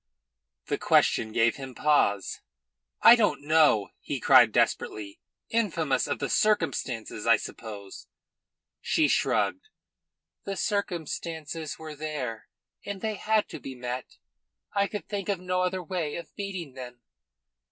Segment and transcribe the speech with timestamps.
[0.65, 2.41] The question gave him pause.
[3.03, 5.19] "I don't know!" he cried desperately.
[5.51, 8.07] "Infamous of the circumstances, I suppose."
[8.79, 9.67] She shrugged.
[10.43, 12.47] "The circumstances were there,
[12.83, 14.17] and they had to be met.
[14.73, 17.03] I could think of no other way of meeting them."